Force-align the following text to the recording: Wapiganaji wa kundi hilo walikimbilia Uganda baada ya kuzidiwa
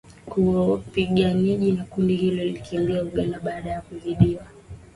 Wapiganaji 0.37 1.77
wa 1.79 1.83
kundi 1.85 2.15
hilo 2.15 2.39
walikimbilia 2.39 3.03
Uganda 3.03 3.39
baada 3.39 3.69
ya 3.69 3.81
kuzidiwa 3.81 4.45